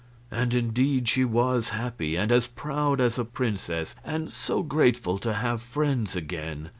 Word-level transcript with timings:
And, 0.31 0.55
indeed, 0.55 1.07
she 1.07 1.23
was 1.23 1.69
happy, 1.69 2.15
and 2.15 2.31
as 2.31 2.47
proud 2.47 2.99
as 2.99 3.19
a 3.19 3.23
princess, 3.23 3.93
and 4.03 4.33
so 4.33 4.63
grateful 4.63 5.19
to 5.19 5.31
have 5.35 5.61
friends 5.61 6.15
again. 6.15 6.69